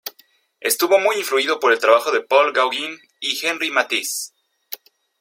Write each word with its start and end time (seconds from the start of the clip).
Estuvo 0.61 0.97
muy 0.97 1.17
influido 1.17 1.59
por 1.59 1.71
el 1.71 1.77
trabajo 1.77 2.11
de 2.11 2.21
Paul 2.23 2.51
Gauguin 2.53 2.97
y 3.19 3.37
Henri 3.45 3.69
Matisse. 3.69 4.31